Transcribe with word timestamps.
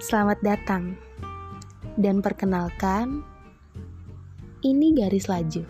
Selamat 0.00 0.40
datang 0.40 0.96
dan 2.00 2.24
perkenalkan, 2.24 3.20
ini 4.64 4.96
garis 4.96 5.28
laju. 5.28 5.68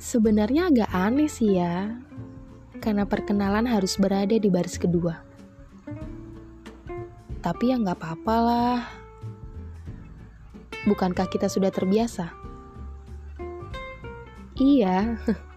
Sebenarnya 0.00 0.72
agak 0.72 0.88
aneh 0.88 1.28
sih 1.28 1.60
ya, 1.60 2.00
karena 2.80 3.04
perkenalan 3.04 3.68
harus 3.68 4.00
berada 4.00 4.32
di 4.32 4.48
baris 4.48 4.80
kedua. 4.80 5.20
Tapi 7.44 7.64
ya 7.68 7.76
nggak 7.76 8.00
apa-apa 8.00 8.36
lah. 8.40 8.80
Bukankah 10.88 11.28
kita 11.28 11.52
sudah 11.52 11.68
terbiasa? 11.68 12.32
Iya, 14.56 15.20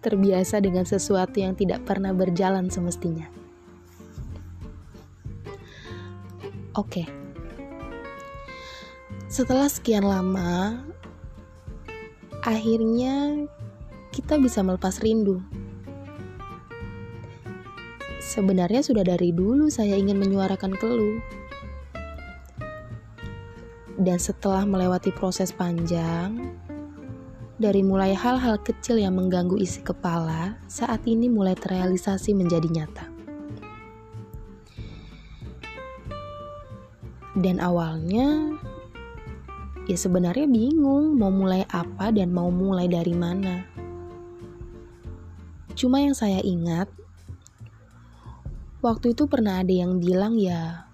terbiasa 0.00 0.60
dengan 0.62 0.84
sesuatu 0.84 1.40
yang 1.40 1.56
tidak 1.56 1.84
pernah 1.84 2.14
berjalan 2.14 2.68
semestinya. 2.68 3.26
Oke. 6.78 7.04
Setelah 9.30 9.66
sekian 9.70 10.06
lama, 10.06 10.82
akhirnya 12.42 13.46
kita 14.10 14.38
bisa 14.38 14.62
melepas 14.62 14.98
rindu. 15.02 15.42
Sebenarnya 18.22 18.82
sudah 18.86 19.02
dari 19.02 19.34
dulu 19.34 19.66
saya 19.66 19.98
ingin 19.98 20.18
menyuarakan 20.18 20.74
keluh. 20.78 21.18
Dan 24.00 24.16
setelah 24.16 24.64
melewati 24.64 25.12
proses 25.12 25.50
panjang, 25.52 26.56
dari 27.60 27.84
mulai 27.84 28.16
hal-hal 28.16 28.56
kecil 28.64 28.96
yang 28.96 29.20
mengganggu 29.20 29.60
isi 29.60 29.84
kepala, 29.84 30.56
saat 30.64 31.04
ini 31.04 31.28
mulai 31.28 31.52
terrealisasi 31.52 32.32
menjadi 32.32 32.64
nyata. 32.72 33.04
Dan 37.36 37.60
awalnya 37.60 38.56
ya 39.84 39.96
sebenarnya 39.96 40.48
bingung 40.48 41.20
mau 41.20 41.28
mulai 41.28 41.68
apa 41.68 42.08
dan 42.08 42.32
mau 42.32 42.48
mulai 42.48 42.88
dari 42.88 43.12
mana. 43.12 43.68
Cuma 45.76 46.00
yang 46.00 46.16
saya 46.16 46.40
ingat 46.40 46.88
waktu 48.80 49.12
itu 49.12 49.28
pernah 49.28 49.60
ada 49.60 49.70
yang 49.70 50.00
bilang 50.00 50.40
ya 50.40 50.88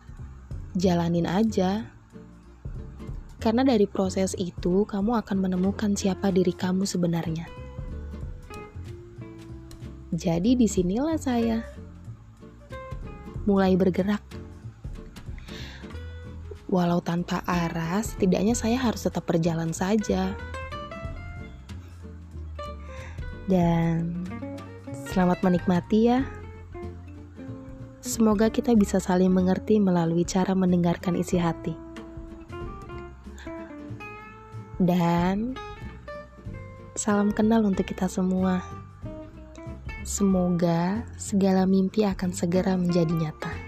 jalanin 0.74 1.30
aja. 1.30 1.95
Karena 3.36 3.62
dari 3.62 3.84
proses 3.84 4.32
itu 4.36 4.88
kamu 4.88 5.20
akan 5.22 5.36
menemukan 5.38 5.92
siapa 5.94 6.32
diri 6.32 6.56
kamu 6.56 6.88
sebenarnya. 6.88 7.46
Jadi 10.10 10.56
di 10.56 10.64
sinilah 10.64 11.20
saya 11.20 11.60
mulai 13.44 13.76
bergerak 13.76 14.36
Walau 16.66 16.98
tanpa 16.98 17.46
arah, 17.46 18.02
setidaknya 18.02 18.58
saya 18.58 18.74
harus 18.74 19.06
tetap 19.06 19.22
berjalan 19.22 19.70
saja. 19.70 20.34
Dan 23.46 24.26
selamat 25.06 25.46
menikmati 25.46 26.10
ya. 26.10 26.26
Semoga 28.02 28.50
kita 28.50 28.74
bisa 28.74 28.98
saling 28.98 29.30
mengerti 29.30 29.78
melalui 29.78 30.26
cara 30.26 30.58
mendengarkan 30.58 31.14
isi 31.14 31.38
hati. 31.38 31.85
Dan 34.77 35.56
salam 36.92 37.32
kenal 37.32 37.64
untuk 37.64 37.88
kita 37.88 38.12
semua. 38.12 38.60
Semoga 40.05 41.02
segala 41.16 41.64
mimpi 41.64 42.04
akan 42.04 42.31
segera 42.37 42.76
menjadi 42.76 43.10
nyata. 43.10 43.66